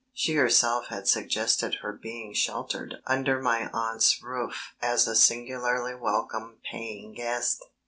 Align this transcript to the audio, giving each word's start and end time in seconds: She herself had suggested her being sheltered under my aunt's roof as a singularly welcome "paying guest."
She 0.15 0.33
herself 0.33 0.87
had 0.87 1.07
suggested 1.07 1.75
her 1.83 1.93
being 1.93 2.33
sheltered 2.33 2.95
under 3.05 3.39
my 3.39 3.69
aunt's 3.71 4.19
roof 4.23 4.73
as 4.81 5.07
a 5.07 5.15
singularly 5.15 5.93
welcome 5.93 6.57
"paying 6.63 7.13
guest." 7.13 7.63